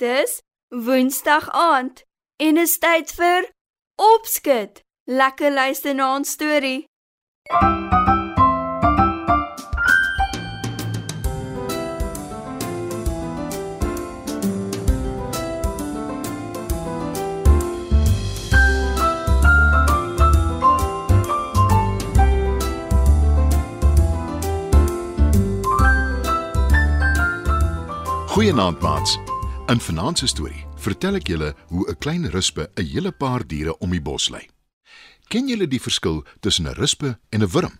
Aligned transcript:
Dis 0.00 0.42
Woensdag 0.68 1.50
aand 1.50 2.04
en 2.36 2.56
is 2.56 2.78
tyd 2.78 3.10
vir 3.12 3.50
opskud. 3.96 4.80
Lekker 5.04 5.52
luister 5.52 5.94
na 5.94 6.14
ons 6.16 6.30
storie. 6.30 6.88
Goeienaand 28.32 28.80
maats. 28.80 29.29
In 29.70 29.80
vanaand 29.80 30.18
se 30.18 30.26
storie 30.26 30.64
vertel 30.82 31.14
ek 31.20 31.28
julle 31.30 31.48
hoe 31.70 31.84
'n 31.86 31.98
klein 32.02 32.24
rispe 32.34 32.70
'n 32.74 32.86
hele 32.92 33.12
paar 33.12 33.46
diere 33.46 33.78
om 33.78 33.90
die 33.90 34.02
bos 34.02 34.28
lei. 34.28 34.48
Ken 35.28 35.48
julle 35.48 35.68
die 35.68 35.80
verskil 35.80 36.24
tussen 36.40 36.66
'n 36.66 36.74
rispe 36.74 37.18
en 37.30 37.42
'n 37.42 37.50
wurm? 37.50 37.78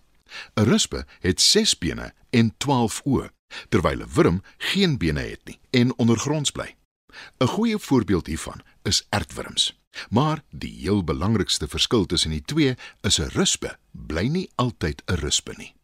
'n 0.55 0.71
Rispe 0.71 1.05
het 1.21 1.41
6 1.41 1.79
bene 1.79 2.15
en 2.31 2.55
12 2.59 3.03
oë, 3.05 3.31
terwyl 3.69 4.03
'n 4.03 4.13
wurm 4.15 4.43
geen 4.59 4.99
bene 4.99 5.21
het 5.21 5.45
nie 5.45 5.59
en 5.71 5.99
ondergronds 5.99 6.51
bly. 6.51 6.77
'n 7.41 7.47
Goeie 7.47 7.79
voorbeeld 7.79 8.27
hiervan 8.27 8.63
is 8.83 9.07
ertwurms. 9.09 9.81
Maar 10.11 10.45
die 10.51 10.75
heel 10.81 11.05
belangrikste 11.05 11.69
verskil 11.69 12.07
tussen 12.07 12.31
die 12.31 12.45
twee 12.45 12.77
is 13.01 13.19
'n 13.19 13.31
rispe 13.35 13.79
bly 13.91 14.29
nie 14.29 14.51
altyd 14.55 15.03
'n 15.07 15.15
rispe 15.15 15.55
nie. 15.57 15.75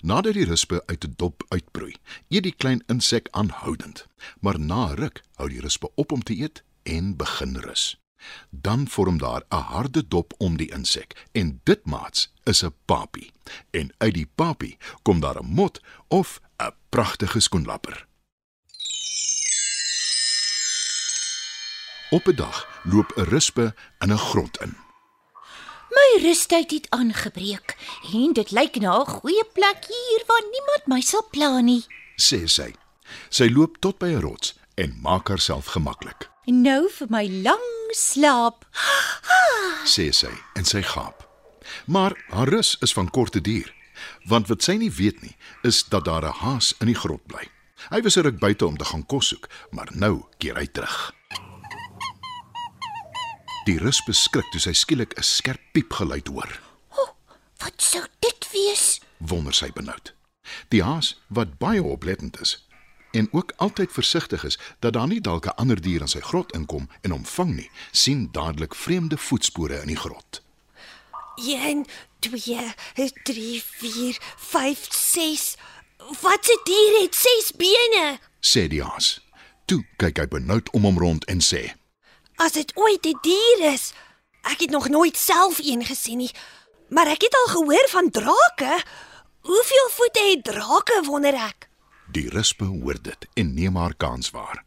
Nadat 0.00 0.34
die 0.34 0.44
rispe 0.44 0.82
uit 0.86 1.04
'n 1.04 1.14
dop 1.16 1.44
uitbroei, 1.48 1.94
eet 2.28 2.42
die 2.42 2.54
klein 2.56 2.82
insek 2.86 3.28
aanhoudend, 3.30 4.06
maar 4.40 4.58
na 4.60 4.94
ruk 4.94 5.22
hou 5.34 5.48
die 5.48 5.60
rispe 5.60 5.90
op 5.94 6.12
om 6.12 6.22
te 6.22 6.34
eet 6.36 6.62
en 6.82 7.16
begin 7.16 7.56
rus. 7.56 8.02
Dan 8.50 8.88
vorm 8.88 9.18
daar 9.18 9.44
'n 9.48 9.56
harde 9.56 10.08
dop 10.08 10.34
om 10.38 10.56
die 10.56 10.72
insek 10.72 11.26
en 11.32 11.60
dit 11.62 11.84
maats 11.84 12.32
is 12.44 12.62
'n 12.64 12.74
papie. 12.84 13.32
En 13.70 13.94
uit 13.98 14.14
die 14.14 14.30
papie 14.34 14.78
kom 15.02 15.20
daar 15.20 15.42
'n 15.42 15.46
mot 15.46 15.80
of 16.08 16.40
'n 16.56 16.74
pragtige 16.88 17.40
skoenlapper. 17.40 18.06
Op 22.10 22.26
'n 22.28 22.34
dag 22.34 22.80
loop 22.82 23.12
'n 23.16 23.22
rispe 23.22 23.74
in 23.98 24.12
'n 24.12 24.18
grot 24.18 24.60
in. 24.60 24.76
My 26.12 26.20
rustyd 26.20 26.70
het 26.70 26.86
aangebreek 26.90 27.76
en 28.12 28.32
dit 28.36 28.50
lyk 28.50 28.74
na 28.80 29.00
'n 29.00 29.06
goeie 29.06 29.44
plek 29.52 29.84
hier 29.88 30.22
waar 30.26 30.44
niemand 30.54 30.82
my 30.86 31.00
sal 31.00 31.24
pla 31.30 31.60
nie. 31.60 31.86
sê 32.16 32.48
sy. 32.48 32.74
Sy 33.28 33.48
loop 33.48 33.76
tot 33.78 33.98
by 33.98 34.06
'n 34.06 34.20
rots 34.20 34.54
en 34.74 34.98
maak 35.00 35.28
haarself 35.28 35.66
gemaklik, 35.66 36.30
nou 36.44 36.90
vir 36.90 37.06
my 37.10 37.26
lang 37.28 37.68
slaap. 37.90 38.66
sê 39.94 40.12
sy 40.12 40.32
en 40.54 40.64
sy 40.64 40.82
gaap. 40.82 41.28
Maar 41.86 42.24
haar 42.28 42.48
rus 42.48 42.76
is 42.80 42.92
van 42.92 43.10
korte 43.10 43.40
duur, 43.40 43.74
want 44.24 44.48
wat 44.48 44.62
sy 44.62 44.72
nie 44.72 44.92
weet 44.92 45.22
nie, 45.22 45.36
is 45.62 45.84
dat 45.88 46.04
daar 46.04 46.24
'n 46.24 46.38
haas 46.44 46.74
in 46.80 46.86
die 46.86 47.00
grot 47.00 47.26
bly. 47.26 47.48
Hy 47.90 48.02
was 48.02 48.16
'n 48.16 48.22
ruk 48.22 48.38
buite 48.38 48.66
om 48.66 48.76
te 48.76 48.84
gaan 48.84 49.06
kos 49.06 49.28
soek, 49.28 49.48
maar 49.70 49.88
nou 49.92 50.24
keer 50.38 50.56
hy 50.56 50.66
terug. 50.66 51.14
Die 53.64 53.78
rus 53.78 54.00
beskrik 54.02 54.48
toe 54.50 54.60
sy 54.60 54.72
skielik 54.74 55.14
'n 55.18 55.22
skerp 55.22 55.60
piepgeluid 55.72 56.26
hoor. 56.28 56.60
Wat 57.62 57.78
sou 57.78 58.02
dit 58.18 58.48
wees? 58.52 59.00
wonder 59.18 59.54
sy 59.54 59.70
benoud. 59.72 60.14
Die 60.68 60.82
haas, 60.82 61.20
wat 61.28 61.58
baie 61.58 61.82
oplettend 61.82 62.40
is 62.40 62.66
en 63.12 63.28
ook 63.32 63.52
altyd 63.56 63.92
versigtig 63.92 64.44
is 64.44 64.58
dat 64.78 64.92
daar 64.92 65.06
nie 65.06 65.20
dalk 65.20 65.46
'n 65.46 65.56
ander 65.56 65.80
dier 65.80 66.00
in 66.00 66.08
sy 66.08 66.20
grot 66.20 66.52
inkom 66.52 66.88
en 67.02 67.10
hom 67.10 67.24
vang 67.24 67.54
nie, 67.54 67.70
sien 67.92 68.28
dadelik 68.32 68.74
vreemde 68.74 69.16
voetspore 69.16 69.80
in 69.80 69.86
die 69.86 69.96
grot. 69.96 70.42
1 71.36 71.86
2 72.18 72.74
3 73.22 73.62
4 73.62 74.18
5 74.36 74.86
6 74.90 75.56
Wat 76.20 76.46
'n 76.48 76.60
dier 76.64 77.02
het 77.02 77.14
6 77.14 77.52
bene? 77.56 78.18
sê 78.40 78.68
die 78.68 78.82
haas. 78.82 79.20
Toe 79.64 79.84
kyk 79.96 80.18
hy 80.18 80.26
benoud 80.28 80.70
om 80.70 80.82
hom 80.82 80.98
rond 80.98 81.24
en 81.24 81.40
sê: 81.40 81.74
As 82.36 82.52
dit 82.52 82.72
ooit 82.74 83.06
'n 83.06 83.18
dier 83.22 83.72
is. 83.72 83.92
Ek 84.42 84.60
het 84.60 84.70
nog 84.70 84.88
nooit 84.88 85.16
self 85.16 85.58
een 85.58 85.84
gesien 85.84 86.18
nie, 86.18 86.30
maar 86.88 87.06
ek 87.06 87.22
het 87.22 87.34
al 87.34 87.52
gehoor 87.54 87.88
van 87.88 88.10
drake. 88.10 88.82
Hoeveel 89.40 89.88
voete 89.90 90.22
het 90.30 90.44
drake 90.44 91.02
wonder 91.04 91.34
ek? 91.34 91.68
Die 92.12 92.28
rispe 92.28 92.64
hoor 92.64 93.02
dit 93.02 93.26
en 93.34 93.54
neem 93.54 93.76
haar 93.76 93.94
kans 93.94 94.30
waar. 94.30 94.64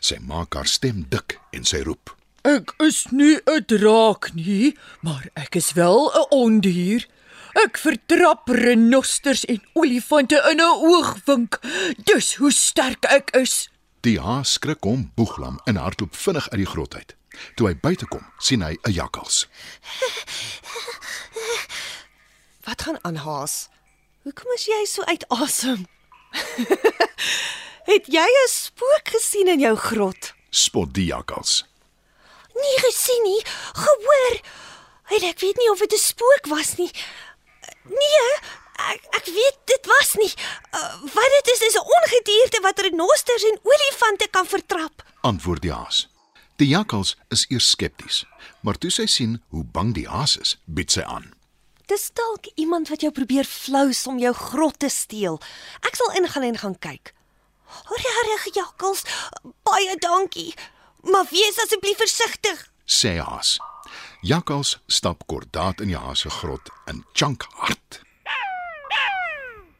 Sy 0.00 0.18
maak 0.20 0.54
haar 0.54 0.66
stem 0.66 1.06
dik 1.08 1.38
en 1.50 1.64
sy 1.64 1.82
roep: 1.86 2.16
Ek 2.42 2.74
is 2.78 3.06
nie 3.10 3.38
'n 3.46 3.64
draak 3.66 4.34
nie, 4.34 4.76
maar 5.00 5.28
ek 5.34 5.54
is 5.54 5.72
wel 5.72 6.10
'n 6.14 6.26
ondier. 6.30 7.06
Ek 7.64 7.78
vertrap 7.78 8.48
renosters 8.48 9.44
en 9.44 9.62
olifante 9.74 10.38
in 10.50 10.60
'n 10.60 10.78
oogwink. 10.90 11.60
Dis 12.04 12.34
hoe 12.34 12.52
sterk 12.52 13.04
ek 13.04 13.30
is. 13.30 13.68
Die 14.06 14.20
haas 14.20 14.52
skrik 14.52 14.84
hom 14.86 15.08
boeglam 15.18 15.58
en 15.66 15.76
hardloop 15.76 16.16
vinnig 16.16 16.48
uit 16.50 16.60
die 16.60 16.70
grot 16.70 16.94
uit. 16.94 17.14
Toe 17.56 17.68
hy 17.68 17.74
buite 17.74 18.06
kom, 18.06 18.22
sien 18.38 18.62
hy 18.62 18.76
'n 18.86 18.92
jakkals. 18.92 19.48
Wat 22.66 22.82
gaan 22.82 22.98
aan 23.02 23.16
haas? 23.16 23.68
Hoekom 24.22 24.52
is 24.54 24.66
jy 24.66 24.84
so 24.86 25.02
uit 25.02 25.24
asem? 25.28 25.86
het 27.90 28.06
jy 28.06 28.28
'n 28.28 28.48
spook 28.48 29.08
gesien 29.08 29.48
in 29.48 29.60
jou 29.60 29.76
grot? 29.76 30.34
Spot 30.50 30.94
die 30.94 31.06
jakkals. 31.10 31.64
Nie 32.54 32.78
gesien 32.78 33.22
nie, 33.22 33.42
gehoor. 33.72 34.40
En 35.08 35.22
ek 35.28 35.40
weet 35.40 35.56
nie 35.56 35.70
of 35.70 35.78
dit 35.78 35.92
'n 35.92 35.98
spook 35.98 36.46
was 36.46 36.76
nie. 36.76 36.90
Nee, 37.82 38.37
ek 38.94 39.02
ek 39.20 39.26
weet 39.26 39.58
dit 39.64 39.86
was 39.86 40.14
nie. 40.14 40.32
Uh, 40.74 40.94
wat 41.14 41.30
dit 41.36 41.52
is 41.54 41.60
is 41.68 41.74
'n 41.74 41.86
ongedierte 41.98 42.60
wat 42.62 42.78
renosters 42.80 43.44
en 43.44 43.58
olifante 43.62 44.28
kan 44.30 44.46
vertrap. 44.46 45.02
antwoord 45.20 45.62
die 45.62 45.72
haas. 45.72 46.08
Die 46.56 46.68
jakkals 46.68 47.16
is 47.28 47.44
eers 47.48 47.70
skepties, 47.70 48.24
maar 48.62 48.78
toe 48.78 48.90
sy 48.90 49.06
sien 49.06 49.42
hoe 49.48 49.64
bang 49.64 49.94
die 49.94 50.08
haas 50.08 50.36
is, 50.36 50.56
bied 50.64 50.90
sy 50.90 51.02
aan. 51.02 51.32
Dis 51.86 52.10
dalk 52.12 52.46
iemand 52.54 52.88
wat 52.88 53.00
jou 53.00 53.12
probeer 53.12 53.44
flous 53.44 54.06
om 54.06 54.18
jou 54.18 54.34
grot 54.34 54.78
te 54.78 54.88
steel. 54.88 55.40
Ek 55.80 55.94
sal 55.96 56.12
ingaan 56.18 56.42
en 56.42 56.58
gaan 56.58 56.78
kyk. 56.78 57.14
Regtig 57.88 58.54
jakkals, 58.54 59.02
baie 59.62 59.96
dankie. 59.96 60.54
Maar 61.02 61.24
wees 61.30 61.58
asseblief 61.62 61.96
versigtig. 61.96 62.70
sê 62.86 63.18
haas. 63.18 63.58
Jakkals 64.22 64.78
stap 64.86 65.26
kordaat 65.26 65.80
in 65.80 65.88
die 65.88 65.96
haas 65.96 66.20
se 66.20 66.30
grot 66.30 66.70
in 66.86 67.04
chunk 67.12 67.44
hard. 67.54 68.00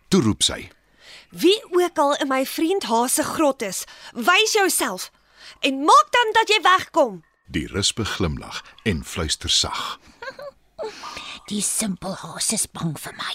Toe 0.08 0.22
roep 0.22 0.42
sy: 0.42 0.70
Wie 1.30 1.58
ook 1.76 1.98
al 1.98 2.14
in 2.22 2.28
my 2.28 2.46
vriend 2.46 2.88
Haas 2.88 3.14
se 3.14 3.22
grot 3.22 3.62
is, 3.62 3.84
wys 4.14 4.52
jouself 4.52 5.10
en 5.60 5.84
maak 5.84 6.08
dan 6.10 6.32
dat 6.32 6.48
jy 6.48 6.60
wegkom. 6.62 7.22
Die 7.48 7.66
rispe 7.72 8.04
glimlag 8.04 8.62
en 8.84 9.04
fluister 9.04 9.50
sag. 9.50 9.98
Die 11.50 11.62
simpel 11.64 12.12
haas 12.20 12.52
is 12.52 12.66
bang 12.68 12.92
vir 13.00 13.14
my. 13.16 13.34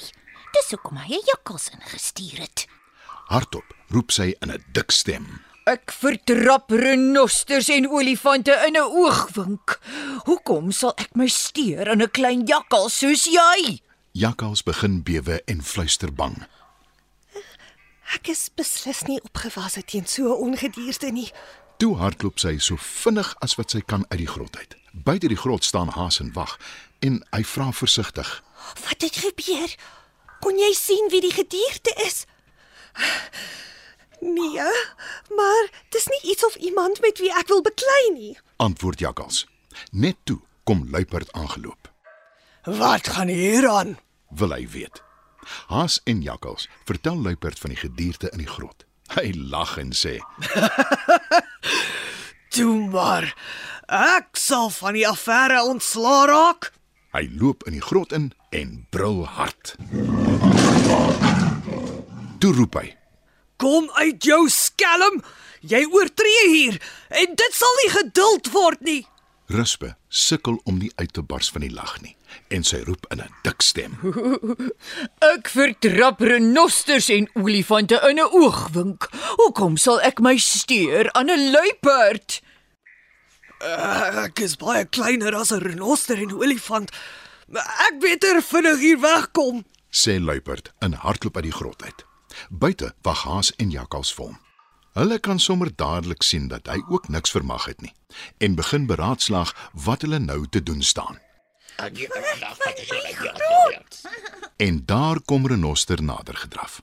Dis 0.54 0.70
hoekom 0.74 0.98
hy 1.02 1.18
'n 1.18 1.26
jakkals 1.30 1.70
ingestuur 1.74 2.46
het. 2.46 2.68
Hardop 3.30 3.74
roep 3.90 4.12
sy 4.12 4.34
in 4.42 4.52
'n 4.52 4.64
dik 4.74 4.92
stem. 4.92 5.42
Ek 5.66 5.92
vertrap 5.92 6.70
renosters 6.70 7.70
en 7.70 7.90
olifante 7.90 8.54
in 8.68 8.78
'n 8.78 8.90
oogwink. 9.02 9.80
Hoekom 10.26 10.72
sal 10.72 10.94
ek 10.98 11.16
my 11.16 11.28
steur 11.28 11.90
aan 11.90 12.02
'n 12.02 12.12
klein 12.12 12.46
jakkal 12.46 12.90
soos 12.90 13.26
jy? 13.26 13.82
Jakkals 14.12 14.64
begin 14.64 15.02
bewe 15.04 15.42
en 15.46 15.64
fluister 15.64 16.14
bang. 16.14 16.46
Ek 18.14 18.30
is 18.34 18.50
beslis 18.56 19.02
nie 19.08 19.20
opgewasse 19.24 19.84
teen 19.84 20.06
so 20.06 20.24
'n 20.34 20.42
ongedierte 20.48 21.12
nie. 21.12 21.32
Toe 21.78 21.96
hardloop 21.98 22.40
sy 22.40 22.58
so 22.58 22.76
vinnig 22.78 23.36
as 23.42 23.56
wat 23.56 23.72
sy 23.72 23.82
kan 23.82 24.06
uit 24.10 24.20
die 24.20 24.28
grot 24.28 24.58
uit. 24.58 24.76
Buite 24.94 25.28
die 25.28 25.38
grot 25.38 25.64
staan 25.64 25.90
haas 25.90 26.20
en 26.20 26.34
wag 26.34 26.60
en 27.00 27.24
hy 27.32 27.44
vra 27.44 27.72
versigtig: 27.72 28.44
Wat 28.86 29.02
het 29.02 29.16
gebeur? 29.16 29.76
Kon 30.40 30.58
jy 30.60 30.74
sien 30.74 31.10
wie 31.10 31.22
die 31.22 31.32
gedierte 31.34 31.94
is? 32.06 32.26
Nee, 34.20 34.72
maar 35.36 35.70
dis 35.90 36.08
nie 36.08 36.32
iets 36.32 36.46
of 36.46 36.56
iemand 36.56 37.02
met 37.02 37.18
wie 37.20 37.32
ek 37.34 37.48
wil 37.48 37.62
beklei 37.62 38.10
nie. 38.14 38.38
antwoord 38.58 39.00
Jakkals. 39.00 39.48
Net 39.92 40.16
toe 40.24 40.40
kom 40.64 40.88
luiperd 40.90 41.32
aangeloop. 41.32 41.92
Wat 42.64 43.08
gaan 43.08 43.28
hier 43.28 43.70
aan? 43.70 43.98
Wil 44.30 44.50
hy 44.50 44.68
weet. 44.70 45.02
Haas 45.68 46.00
en 46.10 46.22
Jakkals 46.22 46.68
vertel 46.86 47.18
luiperd 47.22 47.60
van 47.60 47.74
die 47.74 47.80
gedierte 47.80 48.30
in 48.32 48.44
die 48.44 48.50
grot. 48.50 48.86
Hy 49.14 49.34
lag 49.36 49.78
en 49.78 49.92
sê: 49.94 50.18
Toe 52.56 52.78
maar. 52.90 53.28
Ek 53.94 54.38
sal 54.40 54.72
van 54.74 54.96
die 54.98 55.06
affære 55.08 55.60
ontslaa 55.68 56.26
raak. 56.30 56.72
Hy 57.14 57.28
loop 57.38 57.66
in 57.70 57.78
die 57.78 57.84
grot 57.84 58.14
in 58.16 58.32
en 58.56 58.88
brul 58.94 59.26
hard. 59.28 59.76
Toe 62.40 62.54
roep 62.58 62.80
hy: 62.80 62.88
Kom 63.62 63.90
uit 64.00 64.24
jou 64.24 64.46
skelm. 64.50 65.22
Jy 65.64 65.86
oortree 65.96 66.48
hier 66.52 66.80
en 67.08 67.38
dit 67.40 67.54
sal 67.56 67.78
nie 67.84 67.92
geduld 67.94 68.50
word 68.52 68.82
nie. 68.84 69.04
Ruspe 69.54 69.94
sukkel 70.10 70.58
om 70.68 70.82
nie 70.82 70.92
uit 70.96 71.14
te 71.16 71.24
bars 71.24 71.52
van 71.54 71.64
die 71.64 71.72
lag 71.72 71.96
nie 72.02 72.18
en 72.48 72.64
sy 72.64 72.80
roep 72.88 73.06
in 73.12 73.22
'n 73.22 73.34
dik 73.44 73.62
stem. 73.62 73.98
Ek 75.34 75.50
vertrap 75.50 76.22
renosters 76.22 77.10
en 77.10 77.30
olifante 77.34 78.00
in 78.10 78.20
'n 78.20 78.30
oogwink. 78.32 79.10
Hoekom 79.38 79.78
sal 79.78 80.02
ek 80.02 80.20
my 80.20 80.38
steur 80.38 81.12
aan 81.12 81.30
'n 81.30 81.52
luiperd? 81.52 82.42
Ek 83.64 84.40
is 84.40 84.58
baie 84.58 84.86
kleiner 84.86 85.36
as 85.36 85.52
'n 85.52 85.62
renoster 85.64 86.18
en 86.18 86.34
olifant. 86.34 86.92
Ek 87.88 88.00
beter 88.00 88.42
vinnig 88.42 88.80
hier 88.80 89.00
wegkom. 89.00 89.66
sê 89.94 90.20
luiperd 90.20 90.74
en 90.80 90.94
hardloop 90.94 91.36
uit 91.36 91.44
die 91.44 91.52
grot 91.52 91.84
uit. 91.84 92.06
Buite 92.50 92.94
wag 93.02 93.24
haas 93.24 93.52
en 93.62 93.70
jakkals 93.70 94.14
vir 94.14 94.26
hom. 94.26 94.38
Hulle 94.94 95.20
kan 95.20 95.40
sommer 95.40 95.70
dadelik 95.76 96.24
sien 96.24 96.48
dat 96.48 96.68
hy 96.68 96.82
ook 96.90 97.08
niks 97.10 97.32
vermag 97.32 97.66
het 97.66 97.82
nie 97.82 97.94
en 98.38 98.56
begin 98.56 98.86
beraadslaag 98.86 99.54
wat 99.74 100.02
hulle 100.02 100.20
nou 100.20 100.46
te 100.50 100.64
doen 100.64 100.82
staan. 100.82 101.18
En 104.58 104.82
daar 104.86 105.22
kom 105.26 105.48
Renoster 105.48 106.04
nader 106.04 106.36
gedraf. 106.36 106.82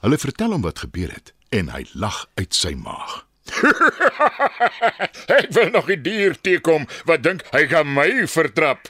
Hulle 0.00 0.18
vertel 0.18 0.50
hom 0.50 0.62
wat 0.62 0.78
gebeur 0.78 1.12
het 1.12 1.34
en 1.48 1.68
hy 1.68 1.84
lag 1.92 2.26
uit 2.34 2.54
sy 2.54 2.74
maag. 2.74 3.26
Ek 5.38 5.50
wil 5.52 5.70
nog 5.74 5.90
'n 5.90 6.02
dier 6.02 6.36
teekom 6.40 6.86
wat 7.04 7.22
dink 7.22 7.42
hy 7.52 7.66
gaan 7.66 7.92
my 7.92 8.26
vertrap. 8.26 8.88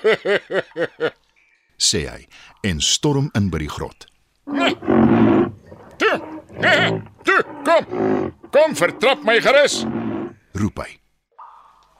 sê 1.77 2.07
hy 2.07 2.29
en 2.63 2.81
storm 2.81 3.31
in 3.35 3.51
by 3.51 3.59
die 3.59 3.73
grot. 3.73 4.07
Toe. 5.97 6.19
Toe, 7.23 7.41
kom. 7.65 7.85
Kom 8.51 8.77
vertrap 8.77 9.25
my 9.25 9.41
gerus. 9.41 9.83
Roep 10.53 10.79
hy. 10.79 10.91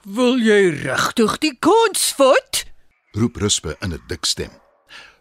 Wil 0.03 0.37
jy 0.43 0.61
regtig 0.83 1.37
die 1.43 1.55
kans 1.59 2.11
vat? 2.17 2.63
Roep 3.15 3.35
Ruspe 3.37 3.75
in 3.81 3.93
'n 3.93 4.01
dik 4.07 4.25
stem. 4.25 4.51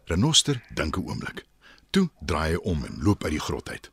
Renoster 0.04 0.62
dink 0.74 0.96
'n 0.96 1.04
oomblik. 1.08 1.44
Toe 1.90 2.08
draai 2.26 2.50
hy 2.52 2.56
om 2.56 2.84
en 2.84 3.02
loop 3.02 3.24
uit 3.24 3.30
die 3.32 3.40
grot 3.40 3.68
uit, 3.68 3.90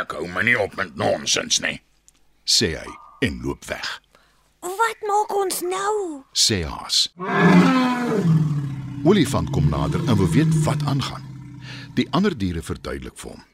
Ek 0.00 0.12
hou 0.12 0.28
my 0.28 0.42
nie 0.42 0.58
op 0.58 0.74
met 0.76 0.94
nonsens 0.96 1.58
nie. 1.60 1.80
sê 2.44 2.76
hy 2.78 2.90
en 3.20 3.40
loop 3.42 3.64
weg. 3.64 4.00
Wat 4.60 4.96
maak 5.06 5.34
ons 5.34 5.60
nou? 5.60 6.22
sê 6.32 6.64
Haas. 6.64 7.08
Olifant 9.04 9.50
kom 9.50 9.68
nader 9.68 10.00
en 10.08 10.16
wil 10.16 10.28
weet 10.30 10.62
wat 10.64 10.84
aangaan. 10.84 11.24
Die 11.94 12.08
ander 12.10 12.38
diere 12.38 12.62
verduidelik 12.62 13.18
vir 13.18 13.30
hom. 13.30 13.44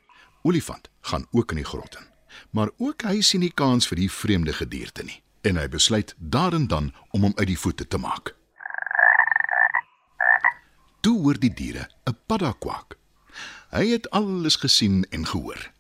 Olifant 0.42 0.88
gaan 1.00 1.26
ook 1.30 1.50
in 1.50 1.56
die 1.56 1.64
grot 1.64 1.96
in, 1.96 2.06
maar 2.50 2.70
ook 2.78 3.02
hy 3.02 3.20
sien 3.20 3.40
nie 3.40 3.52
kans 3.54 3.86
vir 3.88 3.96
die 3.96 4.10
vreemde 4.10 4.52
gedierte 4.52 5.02
nie 5.04 5.22
en 5.42 5.56
hy 5.56 5.68
besluit 5.68 6.14
daar 6.18 6.52
en 6.54 6.66
dan 6.66 6.92
om 7.12 7.22
hom 7.22 7.32
uit 7.36 7.46
die 7.46 7.58
voete 7.58 7.86
te 7.88 7.98
maak. 7.98 8.34
Toe 11.06 11.20
hoor 11.22 11.38
die 11.38 11.52
diere 11.54 11.86
'n 12.10 12.16
padda 12.26 12.52
kwak. 12.58 12.96
Hy 13.70 13.86
het 13.94 14.10
alles 14.10 14.56
gesien 14.56 15.06
en 15.10 15.26
gehoor, 15.26 15.70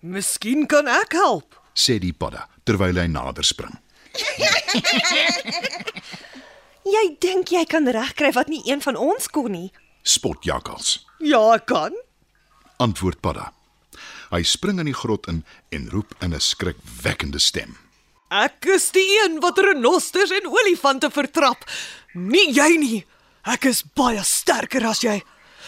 Miskien 0.00 0.66
kan 0.66 0.86
ek 0.86 1.12
help. 1.12 1.60
sê 1.74 1.98
die 1.98 2.12
padda 2.12 2.48
terwyl 2.64 2.96
hy 2.96 3.06
nader 3.06 3.44
spring. 3.44 3.74
Jy 6.94 7.16
dink 7.20 7.48
jy 7.52 7.64
kan 7.68 7.86
regkry 7.88 8.32
wat 8.32 8.48
nie 8.48 8.62
een 8.64 8.80
van 8.82 8.96
ons 8.96 9.28
kon 9.28 9.50
nie. 9.50 9.70
Spot 10.02 10.44
jakkals. 10.44 11.06
Ja, 11.18 11.54
ek 11.54 11.66
kan. 11.66 11.92
antwoord 12.78 13.20
Padda. 13.20 13.52
Hy 14.30 14.42
spring 14.42 14.78
in 14.78 14.86
die 14.86 14.94
grot 14.94 15.26
in 15.28 15.44
en 15.70 15.90
roep 15.90 16.14
in 16.22 16.34
'n 16.34 16.40
skrikwekkende 16.40 17.38
stem. 17.38 17.76
Ek 18.30 18.64
is 18.66 18.90
die 18.90 19.20
een 19.24 19.40
wat 19.40 19.58
renosters 19.58 20.30
en 20.30 20.46
olifante 20.46 21.10
vertrap. 21.10 21.64
Nie 22.14 22.52
jy 22.52 22.76
nie. 22.78 23.06
Ek 23.44 23.64
is 23.64 23.82
baie 23.94 24.22
sterker 24.24 24.86
as 24.86 25.02
jy. 25.02 25.20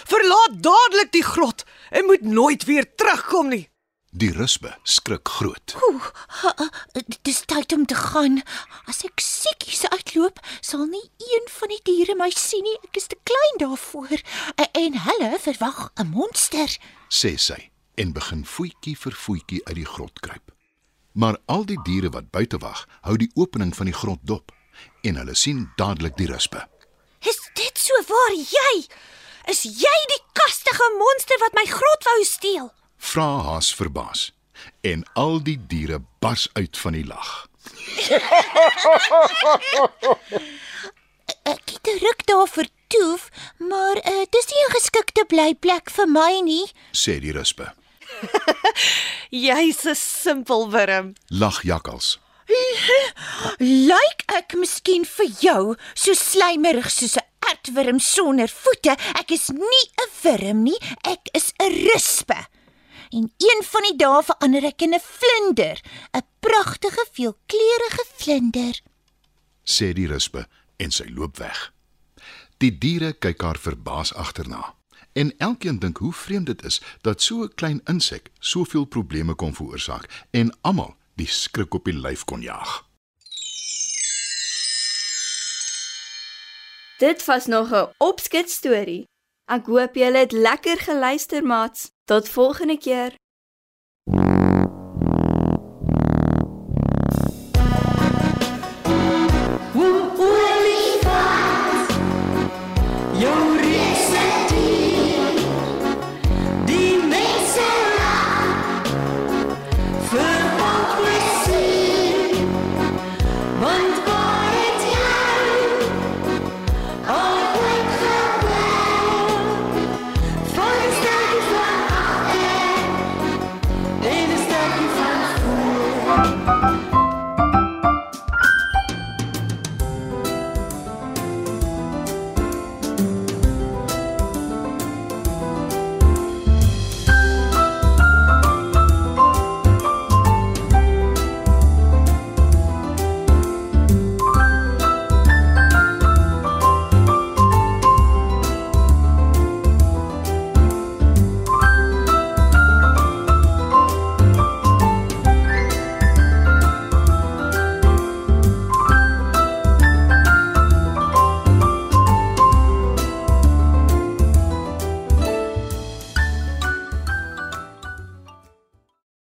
Verlaat 0.09 0.63
dadelik 0.63 1.13
die 1.13 1.25
grot 1.25 1.65
en 1.91 2.07
moet 2.07 2.23
nooit 2.23 2.65
weer 2.65 2.87
terugkom 2.97 3.49
nie. 3.49 3.67
Die 4.11 4.33
rusbe 4.35 4.73
skrik 4.83 5.29
groot. 5.29 5.77
Dit 6.93 7.29
is 7.31 7.45
tyd 7.47 7.73
om 7.73 7.85
te 7.87 7.95
gaan. 7.95 8.41
As 8.91 9.05
ek 9.07 9.23
siekies 9.23 9.85
uitloop, 9.87 10.41
sal 10.61 10.89
nie 10.91 11.05
een 11.23 11.47
van 11.47 11.71
die 11.71 11.79
diere 11.87 12.17
my 12.19 12.31
sien 12.35 12.67
nie. 12.67 12.75
Ek 12.89 12.99
is 12.99 13.07
te 13.07 13.19
klein 13.23 13.61
daarvoor. 13.63 14.17
En, 14.57 14.67
en 14.83 14.99
hulle 15.07 15.39
verwag 15.39 15.93
'n 15.95 16.11
monster. 16.11 16.79
sê 17.09 17.37
sy 17.39 17.71
en 17.95 18.13
begin 18.13 18.45
voetjie 18.45 18.97
vir 18.97 19.13
voetjie 19.13 19.61
uit 19.65 19.77
die 19.77 19.87
grot 19.87 20.21
kruip. 20.21 20.51
Maar 21.13 21.39
al 21.47 21.65
die 21.67 21.79
diere 21.85 22.11
wat 22.11 22.31
buite 22.31 22.59
wag, 22.59 22.87
hou 23.03 23.17
die 23.17 23.31
opening 23.35 23.77
van 23.77 23.87
die 23.87 23.95
grot 23.95 24.21
dop 24.23 24.53
en 25.03 25.17
hulle 25.17 25.35
sien 25.35 25.71
dadelik 25.77 26.17
die 26.17 26.27
rusbe. 26.27 26.67
So 27.91 28.03
waar 28.07 28.35
jy? 28.39 28.73
Is 29.51 29.65
jy 29.65 29.97
die 30.13 30.23
kastige 30.39 30.87
monster 30.99 31.39
wat 31.43 31.57
my 31.59 31.65
grot 31.67 32.05
wou 32.07 32.21
steel? 32.29 32.69
Vra 33.01 33.27
Haas 33.49 33.71
verbaas 33.75 34.29
en 34.87 35.03
al 35.19 35.41
die 35.43 35.57
diere 35.73 35.99
bars 36.23 36.45
uit 36.53 36.79
van 36.79 36.93
die 36.95 37.07
lag. 37.09 37.31
Ek 41.51 41.73
het 41.73 41.89
ruk 42.05 42.23
daar 42.29 42.47
vertoef, 42.53 43.27
maar 43.59 43.97
uh, 44.05 44.23
dis 44.37 44.47
nie 44.53 44.63
'n 44.67 44.75
geskikte 44.77 45.25
blyplek 45.27 45.91
vir 45.91 46.09
my 46.09 46.41
nie. 46.45 46.67
sê 46.93 47.19
die 47.19 47.33
rusbe. 47.33 47.73
Jy's 49.47 49.83
'n 49.87 49.95
simpel 49.97 50.71
wurm. 50.71 51.15
Lag 51.29 51.63
jakkals. 51.63 52.19
Lyk 53.91 54.23
ek 54.39 54.55
miskien 54.55 55.05
vir 55.07 55.29
jou 55.41 55.77
so 55.95 56.13
slijmerig 56.15 56.91
soos 56.91 57.17
'n 57.17 57.30
aardwurm 57.51 57.99
sonder 57.99 58.49
voete? 58.49 58.97
Ek 59.19 59.31
is 59.31 59.49
nie 59.49 59.87
'n 59.99 60.11
wurm 60.23 60.63
nie, 60.63 60.79
ek 61.03 61.29
is 61.33 61.53
'n 61.59 61.73
rispe. 61.93 62.47
En 63.11 63.33
een 63.37 63.63
van 63.65 63.83
die 63.83 63.97
dae 63.97 64.23
verander 64.23 64.65
ek 64.65 64.83
in 64.83 64.95
'n 64.95 65.01
vlinder, 65.01 65.81
'n 66.15 66.23
pragtige 66.41 67.07
veelkleurige 67.13 68.05
vlinder. 68.17 68.81
sê 69.65 69.93
die 69.93 70.07
rusbe 70.07 70.47
en 70.77 70.91
sy 70.91 71.07
loop 71.15 71.39
weg. 71.39 71.73
Die 72.59 72.79
diere 72.79 73.13
kyk 73.13 73.43
haar 73.43 73.59
verbaas 73.59 74.15
agterna. 74.15 74.75
En 75.13 75.33
elkeen 75.39 75.79
dink 75.79 75.97
hoe 75.99 76.13
vreemd 76.13 76.47
dit 76.47 76.65
is 76.65 76.81
dat 77.03 77.23
so 77.23 77.43
'n 77.43 77.55
klein 77.55 77.81
insek 77.85 78.31
soveel 78.39 78.85
probleme 78.85 79.35
kon 79.35 79.55
veroorsaak 79.55 80.27
en 80.31 80.57
almal 80.61 80.97
die 81.15 81.27
skrik 81.27 81.75
op 81.75 81.85
die 81.85 81.99
lyf 81.99 82.25
kon 82.25 82.41
jaag. 82.41 82.90
Dit 87.01 87.25
was 87.25 87.47
nog 87.47 87.69
'n 87.73 87.89
opskit 87.99 88.51
storie. 88.51 89.05
Ek 89.45 89.67
hoop 89.67 89.95
julle 89.95 90.19
het 90.19 90.33
lekker 90.33 90.79
geluister, 90.79 91.43
maats. 91.43 91.91
Tot 92.05 92.29
volgende 92.29 92.79
keer. 92.79 93.15